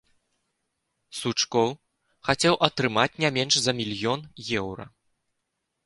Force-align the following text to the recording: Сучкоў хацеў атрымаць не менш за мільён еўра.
Сучкоў 1.19 1.69
хацеў 2.29 2.55
атрымаць 2.71 3.15
не 3.25 3.29
менш 3.39 3.53
за 3.67 3.71
мільён 3.83 4.19
еўра. 4.63 4.85